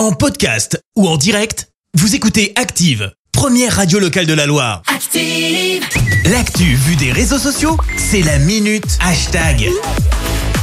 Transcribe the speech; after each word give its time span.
En 0.00 0.12
podcast 0.12 0.82
ou 0.96 1.06
en 1.06 1.18
direct, 1.18 1.68
vous 1.92 2.14
écoutez 2.14 2.54
Active, 2.56 3.12
première 3.32 3.76
radio 3.76 3.98
locale 3.98 4.24
de 4.24 4.32
la 4.32 4.46
Loire. 4.46 4.80
Active. 4.86 5.82
L'actu 6.24 6.64
vue 6.74 6.96
des 6.96 7.12
réseaux 7.12 7.36
sociaux, 7.36 7.76
c'est 7.98 8.22
la 8.22 8.38
minute 8.38 8.96
hashtag. 9.02 9.68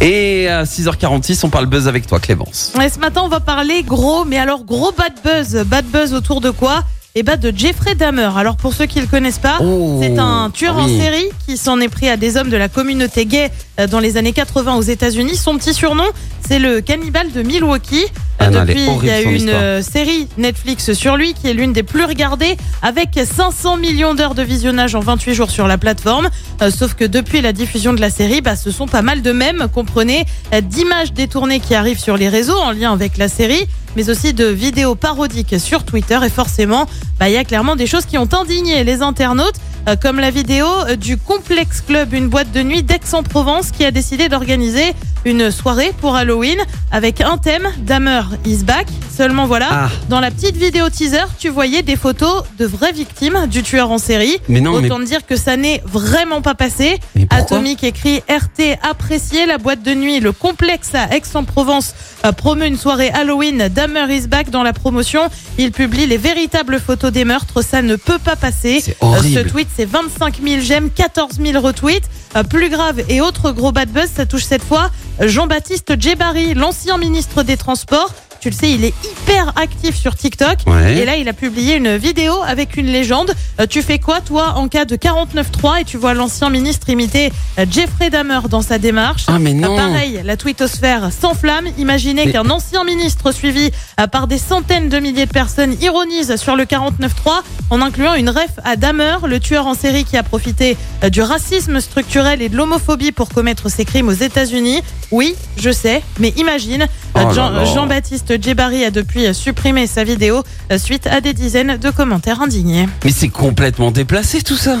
Et 0.00 0.46
à 0.46 0.62
6h46, 0.62 1.40
on 1.42 1.50
parle 1.50 1.66
buzz 1.66 1.88
avec 1.88 2.06
toi, 2.06 2.20
Clémence. 2.20 2.70
Ouais, 2.78 2.88
ce 2.88 3.00
matin, 3.00 3.22
on 3.24 3.28
va 3.28 3.40
parler 3.40 3.82
gros, 3.82 4.24
mais 4.24 4.38
alors 4.38 4.62
gros 4.62 4.92
bad 4.92 5.14
buzz. 5.24 5.64
Bad 5.66 5.86
buzz 5.86 6.14
autour 6.14 6.40
de 6.40 6.50
quoi? 6.50 6.84
Eh 7.16 7.24
ben 7.24 7.36
de 7.36 7.52
Jeffrey 7.56 7.96
Dahmer. 7.96 8.30
Alors 8.36 8.56
pour 8.56 8.72
ceux 8.72 8.86
qui 8.86 9.00
le 9.00 9.06
connaissent 9.08 9.38
pas, 9.40 9.58
Oh, 9.60 9.98
c'est 10.00 10.16
un 10.16 10.50
tueur 10.50 10.76
en 10.76 10.86
série 10.86 11.26
qui 11.46 11.56
s'en 11.56 11.80
est 11.80 11.88
pris 11.88 12.08
à 12.08 12.16
des 12.16 12.36
hommes 12.36 12.50
de 12.50 12.56
la 12.56 12.68
communauté 12.68 13.24
gay 13.26 13.50
euh, 13.80 13.88
dans 13.88 14.00
les 14.00 14.16
années 14.16 14.32
80 14.32 14.74
aux 14.76 14.82
États-Unis. 14.82 15.36
Son 15.36 15.56
petit 15.56 15.74
surnom, 15.74 16.06
c'est 16.48 16.58
le 16.60 16.80
cannibale 16.80 17.32
de 17.32 17.42
Milwaukee. 17.42 18.04
Ah 18.46 18.50
non, 18.50 18.60
Depuis, 18.60 18.86
il 19.02 19.06
y 19.06 19.10
a 19.10 19.20
une 19.22 19.36
histoire. 19.36 19.56
euh, 19.60 19.82
série 19.82 20.28
Netflix 20.38 20.92
sur 20.92 21.16
lui 21.16 21.34
qui 21.34 21.48
est 21.48 21.54
l'une 21.54 21.72
des 21.72 21.82
plus 21.82 22.04
regardées 22.04 22.56
avec 22.82 23.10
500 23.14 23.76
millions 23.76 24.14
d'heures 24.14 24.34
de 24.34 24.42
visionnage 24.42 24.94
en 24.94 25.00
28 25.00 25.34
jours 25.34 25.50
sur 25.50 25.66
la 25.66 25.78
plateforme. 25.78 26.28
Euh, 26.62 26.70
sauf 26.70 26.94
que 26.94 27.04
depuis 27.04 27.40
la 27.40 27.52
diffusion 27.52 27.92
de 27.92 28.00
la 28.00 28.10
série, 28.10 28.40
bah, 28.40 28.56
ce 28.56 28.70
sont 28.70 28.86
pas 28.86 29.02
mal 29.02 29.22
de 29.22 29.32
mèmes, 29.32 29.66
comprenez, 29.72 30.24
euh, 30.52 30.60
d'images 30.60 31.12
détournées 31.12 31.60
qui 31.60 31.74
arrivent 31.74 32.00
sur 32.00 32.16
les 32.16 32.28
réseaux 32.28 32.58
en 32.58 32.70
lien 32.72 32.92
avec 32.92 33.16
la 33.16 33.28
série, 33.28 33.66
mais 33.96 34.10
aussi 34.10 34.34
de 34.34 34.46
vidéos 34.46 34.94
parodiques 34.94 35.54
sur 35.58 35.84
Twitter. 35.84 36.18
Et 36.24 36.30
forcément, 36.30 36.86
bah, 37.18 37.28
il 37.28 37.34
y 37.34 37.38
a 37.38 37.44
clairement 37.44 37.76
des 37.76 37.86
choses 37.86 38.04
qui 38.06 38.18
ont 38.18 38.28
indigné 38.32 38.84
les 38.84 39.02
internautes, 39.02 39.56
comme 40.00 40.18
la 40.18 40.30
vidéo 40.30 40.66
euh, 40.88 40.96
du 40.96 41.16
Complex 41.16 41.80
Club, 41.82 42.12
une 42.14 42.28
boîte 42.28 42.50
de 42.52 42.62
nuit 42.62 42.82
d'Aix-en-Provence 42.82 43.70
qui 43.70 43.84
a 43.84 43.90
décidé 43.90 44.28
d'organiser 44.28 44.94
une 45.26 45.50
soirée 45.50 45.92
pour 46.00 46.16
Halloween 46.16 46.58
avec 46.92 47.20
un 47.20 47.38
thème, 47.38 47.68
Dahmer 47.78 48.22
is 48.44 48.62
back. 48.64 48.86
Seulement 49.16 49.46
voilà, 49.46 49.68
Ah. 49.70 49.88
dans 50.08 50.18
la 50.20 50.30
petite 50.30 50.56
vidéo 50.56 50.90
teaser, 50.90 51.24
tu 51.38 51.48
voyais 51.48 51.82
des 51.82 51.94
photos 51.96 52.42
de 52.58 52.66
vraies 52.66 52.92
victimes 52.92 53.46
du 53.46 53.62
tueur 53.62 53.90
en 53.92 53.98
série. 53.98 54.36
Mais 54.48 54.60
non, 54.60 54.80
mais, 54.80 54.86
Autant 54.90 54.98
dire 54.98 55.24
que 55.24 55.36
ça 55.36 55.56
n'est 55.56 55.80
vraiment 55.86 56.42
pas 56.42 56.54
passé. 56.54 56.98
Atomique 57.30 57.84
écrit 57.84 58.22
RT 58.28 58.76
apprécié 58.82 59.46
la 59.46 59.58
boîte 59.58 59.82
de 59.82 59.94
nuit. 59.94 60.18
Le 60.20 60.32
complexe 60.32 60.94
à 60.94 61.14
Aix-en-Provence 61.14 61.94
euh, 62.24 62.32
promeut 62.32 62.66
une 62.66 62.76
soirée 62.76 63.10
Halloween. 63.10 63.68
Dahmer 63.68 64.12
is 64.12 64.26
back 64.26 64.50
dans 64.50 64.62
la 64.64 64.72
promotion. 64.72 65.20
Il 65.58 65.70
publie 65.70 66.06
les 66.06 66.16
véritables 66.18 66.80
photos 66.80 67.12
des 67.12 67.24
meurtres. 67.24 67.62
Ça 67.62 67.82
ne 67.82 67.94
peut 67.96 68.18
pas 68.18 68.36
passer. 68.36 68.80
C'est 68.84 68.92
Euh, 69.02 69.06
horrible. 69.06 69.42
Ce 69.44 69.48
tweet, 69.48 69.68
c'est 69.76 69.84
25 69.84 70.40
000 70.42 70.60
j'aime, 70.60 70.90
14 70.90 71.38
000 71.40 71.60
retweets. 71.64 72.04
Euh, 72.36 72.42
plus 72.42 72.68
grave 72.68 73.02
et 73.08 73.20
autre 73.20 73.52
gros 73.52 73.72
bad 73.72 73.88
buzz, 73.90 74.10
ça 74.14 74.26
touche 74.26 74.44
cette 74.44 74.62
fois 74.62 74.90
Jean-Baptiste 75.20 76.00
Djebari, 76.00 76.54
l'ancien 76.54 76.98
ministre 76.98 77.42
des 77.42 77.56
Transports. 77.56 78.12
Tu 78.44 78.50
le 78.50 78.54
sais, 78.56 78.70
il 78.72 78.84
est 78.84 78.92
hyper 79.02 79.54
actif 79.56 79.96
sur 79.96 80.14
TikTok. 80.14 80.58
Ouais. 80.66 80.98
Et 80.98 81.06
là, 81.06 81.16
il 81.16 81.30
a 81.30 81.32
publié 81.32 81.76
une 81.76 81.96
vidéo 81.96 82.34
avec 82.46 82.76
une 82.76 82.88
légende. 82.88 83.32
Euh, 83.58 83.64
tu 83.66 83.80
fais 83.80 83.98
quoi, 83.98 84.20
toi, 84.20 84.52
en 84.56 84.68
cas 84.68 84.84
de 84.84 84.96
49.3 84.96 85.80
Et 85.80 85.84
tu 85.84 85.96
vois 85.96 86.12
l'ancien 86.12 86.50
ministre 86.50 86.90
imiter 86.90 87.32
euh, 87.58 87.64
Jeffrey 87.70 88.10
Dahmer 88.10 88.40
dans 88.50 88.60
sa 88.60 88.76
démarche. 88.78 89.24
Ah, 89.28 89.38
mais 89.38 89.52
Euh, 89.52 89.66
non. 89.66 89.76
pareil, 89.76 90.20
la 90.22 90.36
twittosphère 90.36 91.08
s'enflamme. 91.10 91.68
Imaginez 91.78 92.26
Mais- 92.26 92.32
qu'un 92.32 92.50
ancien 92.50 92.84
ministre 92.84 93.32
suivi 93.32 93.70
par 94.12 94.26
des 94.26 94.36
centaines 94.36 94.90
de 94.90 94.98
milliers 94.98 95.24
de 95.24 95.32
personnes 95.32 95.74
ironise 95.80 96.36
sur 96.36 96.54
le 96.54 96.66
49.3 96.66 97.42
en 97.70 97.80
incluant 97.80 98.12
une 98.12 98.28
ref 98.28 98.50
à 98.62 98.76
Dahmer, 98.76 99.16
le 99.26 99.40
tueur 99.40 99.66
en 99.66 99.72
série 99.72 100.04
qui 100.04 100.18
a 100.18 100.22
profité 100.22 100.76
du 101.10 101.22
racisme 101.22 101.80
structurel 101.80 102.42
et 102.42 102.50
de 102.50 102.58
l'homophobie 102.58 103.10
pour 103.12 103.30
commettre 103.30 103.70
ses 103.70 103.86
crimes 103.86 104.08
aux 104.08 104.12
États-Unis. 104.12 104.82
Oui, 105.12 105.34
je 105.56 105.70
sais, 105.70 106.02
mais 106.18 106.34
imagine, 106.36 106.86
Oh 107.14 107.18
là 107.18 107.32
Jean- 107.32 107.50
là. 107.50 107.64
Jean-Baptiste 107.64 108.42
Djebari 108.42 108.84
a 108.84 108.90
depuis 108.90 109.32
supprimé 109.34 109.86
sa 109.86 110.04
vidéo 110.04 110.42
euh, 110.72 110.78
suite 110.78 111.06
à 111.06 111.20
des 111.20 111.32
dizaines 111.32 111.76
de 111.76 111.90
commentaires 111.90 112.40
indignés. 112.42 112.88
Mais 113.04 113.10
c'est 113.12 113.28
complètement 113.28 113.90
déplacé 113.90 114.42
tout 114.42 114.56
ça. 114.56 114.78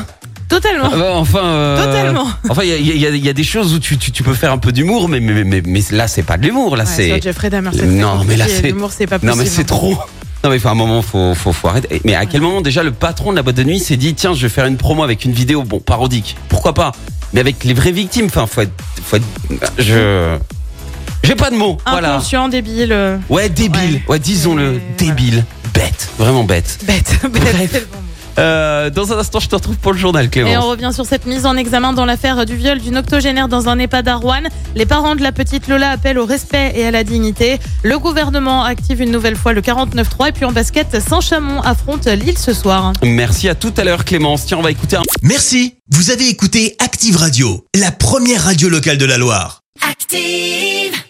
Totalement. 0.48 0.90
Ah 0.92 0.96
bah, 0.96 1.10
enfin, 1.14 1.44
euh, 1.44 1.84
Totalement. 1.84 2.26
Enfin, 2.50 2.62
il 2.64 2.68
y 2.70 3.06
a, 3.06 3.10
y 3.10 3.18
y 3.28 3.34
des 3.34 3.44
choses 3.44 3.72
où 3.74 3.78
tu, 3.78 3.96
tu, 3.98 4.10
tu 4.12 4.22
peux 4.22 4.34
faire 4.34 4.52
un 4.52 4.58
peu 4.58 4.72
d'humour, 4.72 5.08
mais, 5.08 5.20
mais, 5.20 5.42
mais, 5.44 5.62
mais 5.64 5.80
là, 5.90 6.06
c'est 6.06 6.22
pas 6.22 6.36
de 6.36 6.42
l'humour. 6.46 6.76
Là, 6.76 6.84
Ouais, 6.84 6.90
c'est. 6.94 7.22
Jeffrey 7.22 7.50
Dahmer, 7.50 7.70
c'est 7.72 7.86
Non, 7.86 8.22
mais 8.24 8.36
là, 8.36 8.46
c'est- 8.48 8.62
L'humour, 8.62 8.90
c'est 8.92 9.06
pas 9.06 9.18
possible. 9.18 9.32
Non, 9.32 9.38
mais 9.42 9.48
c'est 9.48 9.64
trop. 9.64 9.96
Non, 10.44 10.50
mais 10.50 10.58
à 10.64 10.70
un 10.70 10.74
moment, 10.74 11.00
faut, 11.00 11.34
faut, 11.34 11.52
faut 11.52 11.68
arrêter. 11.68 12.02
Mais 12.04 12.14
à 12.14 12.26
quel 12.26 12.42
moment, 12.42 12.60
déjà, 12.60 12.82
le 12.82 12.90
patron 12.92 13.30
de 13.30 13.36
la 13.36 13.42
boîte 13.42 13.56
de 13.56 13.64
nuit 13.64 13.78
s'est 13.80 13.96
dit, 13.96 14.14
tiens, 14.14 14.34
je 14.34 14.42
vais 14.42 14.50
faire 14.50 14.66
une 14.66 14.76
promo 14.76 15.02
avec 15.02 15.24
une 15.24 15.32
vidéo, 15.32 15.62
bon, 15.62 15.80
parodique. 15.80 16.36
Pourquoi 16.50 16.74
pas? 16.74 16.92
Mais 17.32 17.40
avec 17.40 17.64
les 17.64 17.72
vraies 17.72 17.92
victimes. 17.92 18.26
Enfin, 18.26 18.46
faut 18.46 18.60
être, 18.60 18.72
faut 19.02 19.16
être, 19.16 19.24
je, 19.78 20.36
j'ai 21.24 21.34
pas 21.34 21.50
de 21.50 21.56
mots. 21.56 21.78
Voilà. 21.86 22.14
Inconscient, 22.14 22.48
débile, 22.48 22.92
euh, 22.92 23.16
Ouais, 23.28 23.48
débile. 23.48 24.02
Ouais, 24.08 24.18
disons-le. 24.18 24.80
Débile. 24.98 25.44
Bête. 25.72 26.08
Vraiment 26.18 26.44
bête. 26.44 26.78
bête. 26.84 27.18
bête. 27.32 27.88
Euh, 28.38 28.90
dans 28.90 29.12
un 29.12 29.18
instant, 29.18 29.40
je 29.40 29.48
te 29.48 29.54
retrouve 29.54 29.76
pour 29.76 29.92
le 29.92 29.98
journal, 29.98 30.28
Et 30.34 30.56
on 30.56 30.68
revient 30.68 30.90
sur 30.92 31.06
cette 31.06 31.26
mise 31.26 31.46
en 31.46 31.56
examen 31.56 31.92
dans 31.92 32.04
l'affaire 32.04 32.44
du 32.44 32.56
viol 32.56 32.80
d'une 32.80 32.96
octogénaire 32.96 33.48
dans 33.48 33.68
un 33.68 33.78
EHPAD 33.78 34.08
à 34.08 34.16
Rouen. 34.16 34.42
Les 34.74 34.86
parents 34.86 35.14
de 35.14 35.22
la 35.22 35.32
petite 35.32 35.68
Lola 35.68 35.90
appellent 35.90 36.18
au 36.18 36.26
respect 36.26 36.72
et 36.74 36.84
à 36.84 36.90
la 36.90 37.04
dignité. 37.04 37.58
Le 37.82 37.98
gouvernement 37.98 38.64
active 38.64 39.00
une 39.00 39.10
nouvelle 39.10 39.36
fois 39.36 39.52
le 39.52 39.60
49.3 39.60 40.28
et 40.28 40.32
puis 40.32 40.44
en 40.44 40.52
basket, 40.52 41.00
Saint-Chamond 41.00 41.60
affronte 41.60 42.06
Lille 42.06 42.38
ce 42.38 42.52
soir. 42.52 42.92
Merci 43.02 43.48
à 43.48 43.54
tout 43.54 43.72
à 43.76 43.84
l'heure, 43.84 44.04
Clémence. 44.04 44.46
Tiens, 44.46 44.58
on 44.58 44.62
va 44.62 44.70
écouter 44.70 44.96
un 44.96 45.02
Merci, 45.22 45.76
vous 45.90 46.10
avez 46.10 46.28
écouté 46.28 46.76
Active 46.80 47.16
Radio, 47.16 47.64
la 47.78 47.92
première 47.92 48.42
radio 48.44 48.68
locale 48.68 48.98
de 48.98 49.04
la 49.04 49.18
Loire. 49.18 49.60
Active. 49.88 51.03